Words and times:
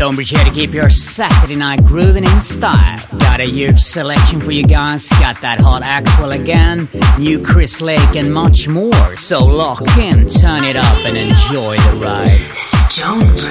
Stonebridge 0.00 0.30
here 0.30 0.44
to 0.44 0.50
keep 0.50 0.72
your 0.72 0.88
Saturday 0.88 1.56
night 1.56 1.84
grooving 1.84 2.24
in 2.24 2.40
style. 2.40 3.06
Got 3.18 3.40
a 3.40 3.44
huge 3.44 3.78
selection 3.78 4.40
for 4.40 4.50
you 4.50 4.62
guys. 4.62 5.06
Got 5.10 5.42
that 5.42 5.60
hot 5.60 5.82
Axwell 5.82 6.34
again, 6.34 6.88
new 7.18 7.38
Chris 7.38 7.82
Lake, 7.82 8.16
and 8.16 8.32
much 8.32 8.66
more. 8.66 9.18
So 9.18 9.44
lock 9.44 9.82
in, 9.98 10.26
turn 10.26 10.64
it 10.64 10.76
up, 10.76 11.04
and 11.04 11.18
enjoy 11.18 11.76
the 11.76 11.98
ride. 11.98 12.40
Stonebridge. 12.54 13.50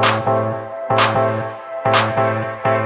Thank 0.00 0.26
you. 2.66 2.77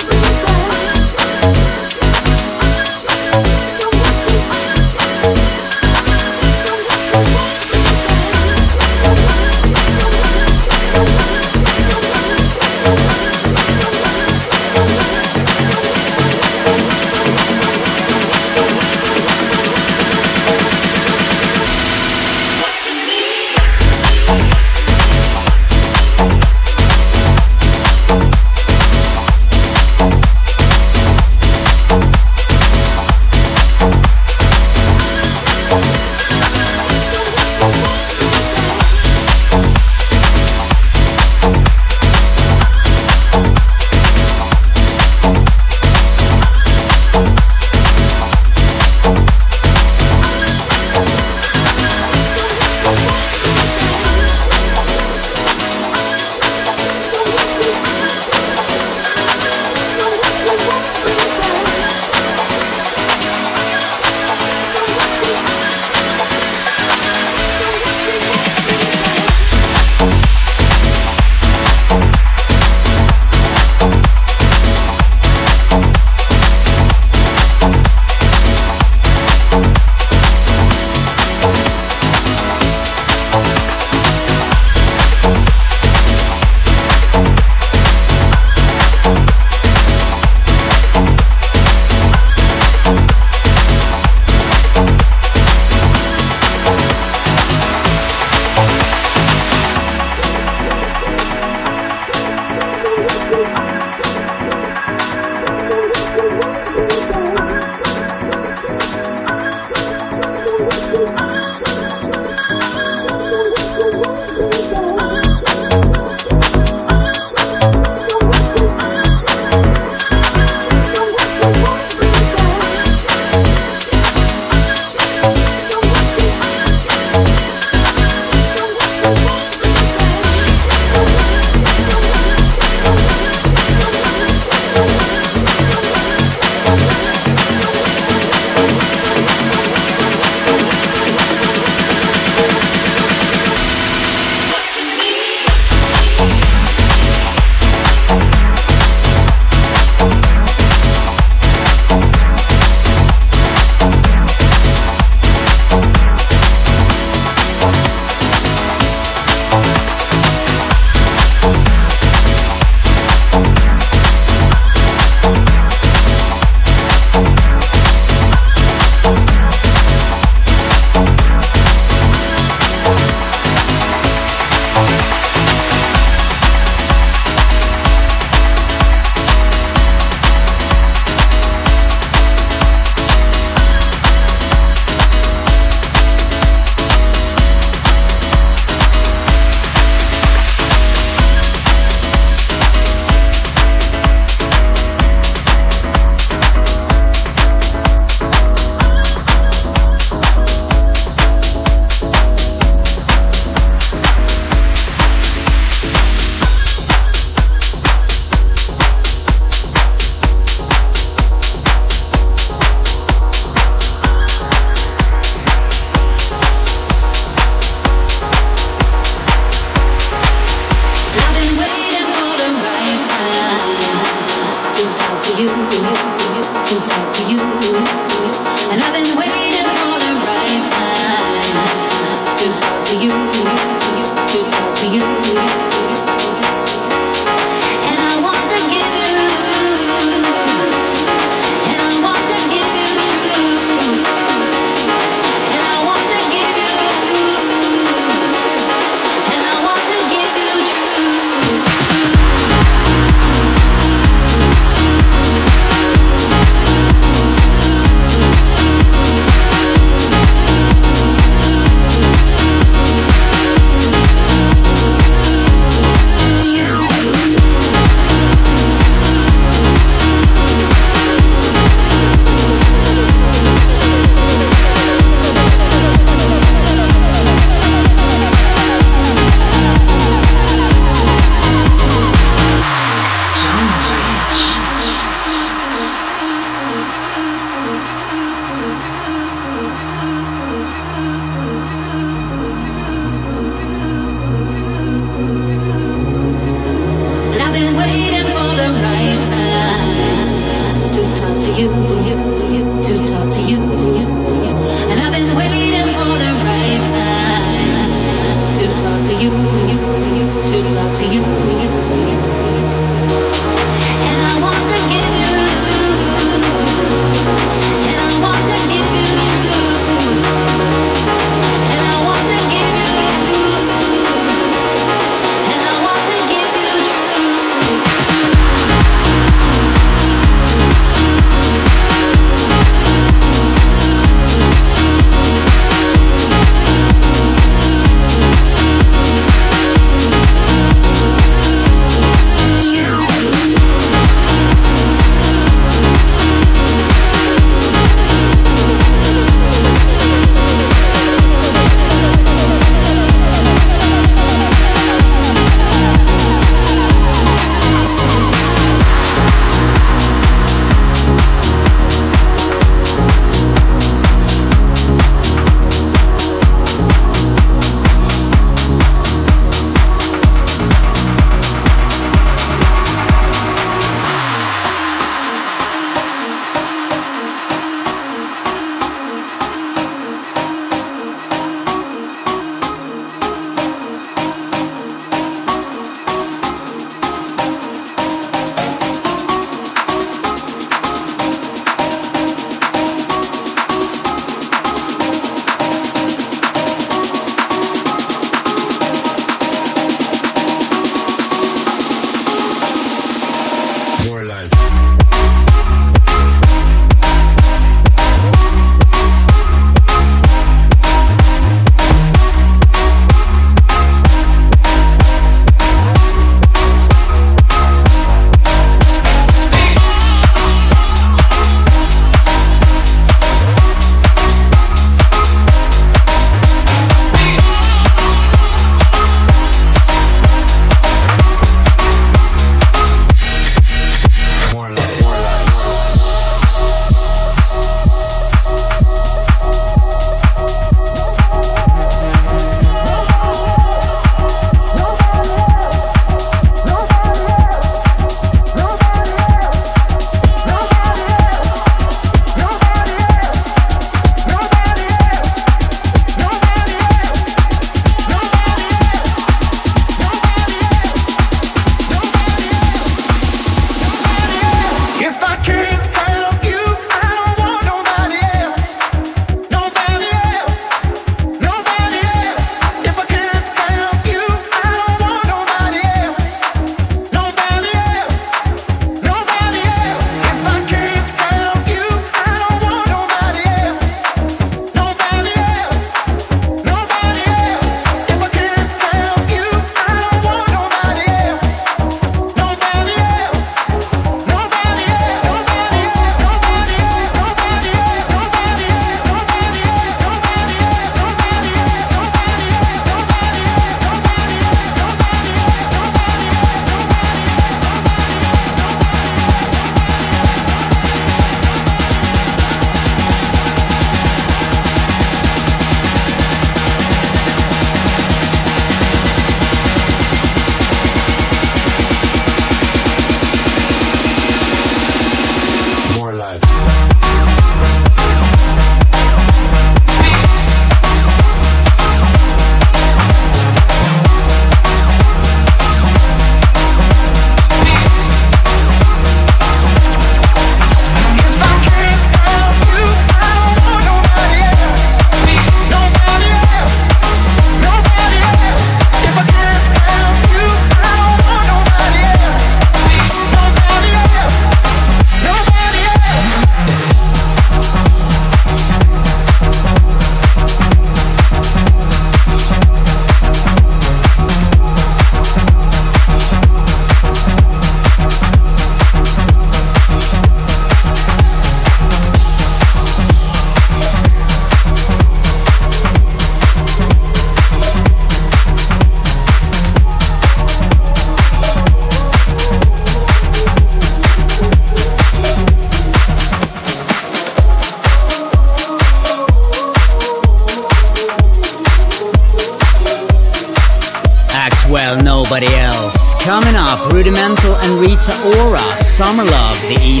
Rita 598.08 598.78
Summer 598.82 599.24
Love, 599.24 599.60
the 599.68 599.78
E 599.82 600.00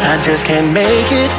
hide, 0.00 0.18
I 0.18 0.22
just 0.22 0.46
can't 0.46 0.72
make 0.72 1.10
it. 1.12 1.32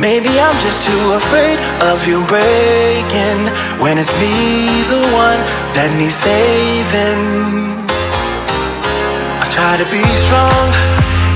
Maybe 0.00 0.28
I'm 0.28 0.58
just 0.60 0.84
too 0.84 1.04
afraid 1.16 1.58
of 1.88 2.06
you 2.06 2.20
breaking 2.28 3.48
when 3.80 3.96
it's 3.96 4.12
me, 4.20 4.84
the 4.92 5.00
one 5.16 5.40
that 5.72 5.88
needs 5.96 6.12
saving. 6.12 7.80
I 9.40 9.46
try 9.48 9.80
to 9.80 9.86
be 9.88 10.04
strong. 10.28 10.68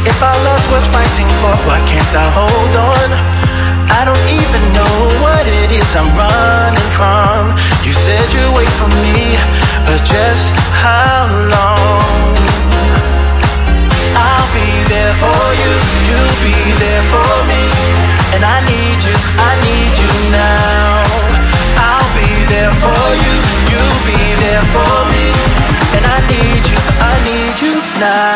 If 0.05 0.17
our 0.21 0.39
love's 0.45 0.69
worth 0.69 0.89
fighting 0.93 1.29
for, 1.41 1.55
why 1.69 1.81
can't 1.89 2.13
I 2.13 2.27
hold 2.37 2.75
on? 2.77 3.09
I 3.91 4.05
don't 4.05 4.29
even 4.29 4.63
know 4.77 4.97
what 5.25 5.45
it 5.49 5.73
is 5.73 5.89
I'm 5.97 6.09
running 6.17 6.91
from. 6.97 7.57
You 7.85 7.93
said 7.93 8.25
you'd 8.33 8.53
wait 8.57 8.73
for 8.77 8.89
me, 9.05 9.37
but 9.89 10.01
just 10.05 10.53
how 10.85 11.29
long? 11.49 11.90
There 14.91 15.15
for 15.23 15.47
you, 15.55 15.73
you'll 16.11 16.37
be 16.43 16.59
there 16.83 17.05
for 17.15 17.33
me. 17.47 17.63
And 18.35 18.43
I 18.43 18.59
need 18.67 18.99
you, 19.07 19.15
I 19.39 19.53
need 19.63 19.95
you 19.95 20.11
now. 20.35 21.07
I'll 21.79 22.11
be 22.19 22.31
there 22.51 22.75
for 22.83 23.07
you, 23.23 23.35
you'll 23.71 24.03
be 24.03 24.21
there 24.43 24.67
for 24.75 24.97
me. 25.15 25.27
And 25.95 26.05
I 26.05 26.19
need 26.27 26.63
you, 26.67 26.79
I 26.99 27.15
need 27.23 27.57
you 27.63 27.75
now. 28.03 28.30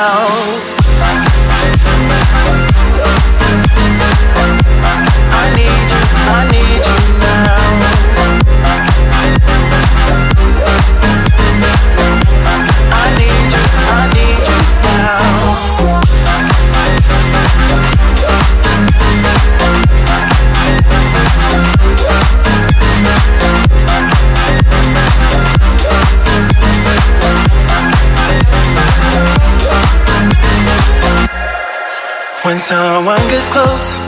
When 32.55 32.63
someone 32.63 33.19
gets 33.27 33.49
close, 33.49 33.99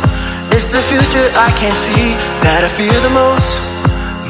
it's 0.55 0.71
the 0.71 0.79
future 0.87 1.27
I 1.35 1.51
can't 1.59 1.75
see 1.75 2.15
that 2.47 2.63
I 2.63 2.71
fear 2.71 2.95
the 3.03 3.11
most. 3.11 3.59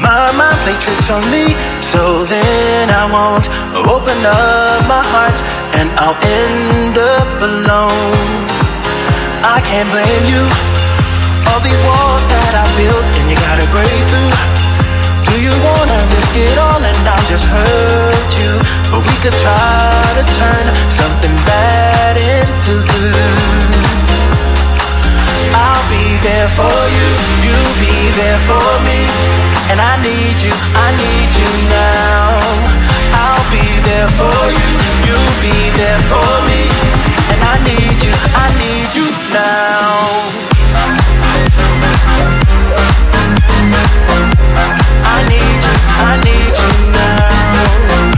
My 0.01 0.33
mind 0.33 0.57
play 0.65 0.73
tricks 0.81 1.13
on 1.13 1.21
me, 1.29 1.53
so 1.85 2.25
then 2.25 2.89
I 2.89 3.05
won't 3.13 3.45
open 3.77 4.17
up 4.25 4.89
my 4.89 5.05
heart 5.13 5.37
and 5.77 5.93
I'll 6.01 6.17
end 6.17 6.97
up 6.97 7.29
alone. 7.45 8.25
I 9.45 9.61
can't 9.61 9.85
blame 9.93 10.25
you. 10.25 10.41
All 11.53 11.61
these 11.61 11.77
walls 11.85 12.25
that 12.33 12.57
I 12.57 12.65
built 12.73 13.05
and 13.21 13.29
you 13.29 13.37
gotta 13.37 13.69
break 13.69 14.01
through. 14.09 14.66
Do 15.27 15.35
you 15.43 15.51
wanna 15.59 15.99
risk 16.15 16.35
it 16.39 16.57
all 16.57 16.79
and 16.79 17.03
I'll 17.03 17.27
just 17.27 17.45
hurt 17.45 18.31
you? 18.39 18.51
But 18.89 19.03
we 19.03 19.15
could 19.19 19.35
try 19.35 20.01
to 20.15 20.23
turn 20.39 20.65
something 20.87 21.35
bad 21.43 22.15
into 22.15 22.79
good. 22.95 23.67
I'll 25.51 25.85
be 25.91 26.07
there 26.23 26.49
for 26.55 26.79
you, 26.95 27.07
you'll 27.43 27.75
be 27.83 27.97
there 28.15 28.41
for 28.47 28.71
me. 28.87 29.03
And 29.67 29.83
I 29.83 29.99
need 29.99 30.39
you, 30.39 30.55
I 30.79 30.95
need 30.95 31.29
you 31.35 31.51
now. 31.67 32.39
I'll 33.19 33.47
be 33.51 33.67
there 33.83 34.09
for 34.15 34.41
you, 34.55 34.69
you'll 35.03 35.37
be 35.43 35.57
there 35.75 36.01
for 36.07 36.31
me. 36.47 36.71
And 37.35 37.39
I 37.43 37.55
need 37.67 37.97
you, 37.99 38.13
I 38.31 38.47
need 38.63 38.89
you 38.95 39.07
now. 39.35 40.46
I 45.99 46.21
need 46.23 46.57
you 46.57 46.91
now. 46.91 48.16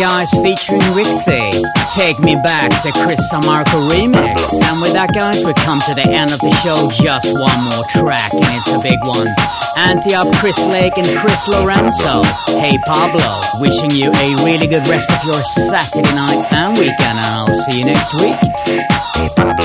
Guys 0.00 0.30
featuring 0.30 0.80
Rickysee. 0.96 1.52
Take 1.92 2.18
Me 2.20 2.34
Back, 2.34 2.70
the 2.82 2.90
Chris 3.04 3.20
Sammarco 3.30 3.84
remix. 3.92 4.48
And 4.64 4.80
with 4.80 4.94
that, 4.94 5.12
guys, 5.12 5.44
we 5.44 5.52
come 5.60 5.78
to 5.80 5.92
the 5.92 6.08
end 6.08 6.32
of 6.32 6.40
the 6.40 6.48
show. 6.64 6.88
Just 7.04 7.28
one 7.36 7.68
more 7.68 7.84
track, 7.92 8.32
and 8.32 8.48
it's 8.56 8.72
a 8.72 8.80
big 8.80 8.96
one. 9.04 9.28
Anti 9.76 10.16
up 10.16 10.32
Chris 10.40 10.56
Lake 10.72 10.96
and 10.96 11.06
Chris 11.20 11.44
Lorenzo. 11.48 12.24
Hey 12.56 12.80
Pablo, 12.88 13.44
wishing 13.60 13.92
you 13.92 14.08
a 14.08 14.26
really 14.40 14.66
good 14.72 14.88
rest 14.88 15.12
of 15.12 15.20
your 15.20 15.36
Saturday 15.68 16.08
night 16.16 16.48
and 16.48 16.72
weekend, 16.80 17.20
and 17.20 17.28
I'll 17.36 17.52
see 17.52 17.80
you 17.80 17.84
next 17.84 18.14
week. 18.16 18.40
Hey 19.20 19.28
Pablo. 19.36 19.59